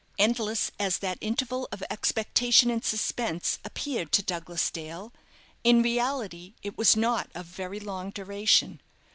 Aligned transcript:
Endless 0.17 0.71
as 0.79 0.97
that 0.97 1.19
interval 1.21 1.67
of 1.71 1.83
expectation 1.91 2.71
and 2.71 2.83
suspense 2.83 3.59
appeared 3.63 4.11
to 4.13 4.23
Douglas 4.23 4.71
Dale, 4.71 5.13
in 5.63 5.83
reality 5.83 6.55
it 6.63 6.75
was 6.75 6.95
not 6.97 7.29
of 7.35 7.45
very 7.45 7.79
long 7.79 8.09
duration. 8.09 8.81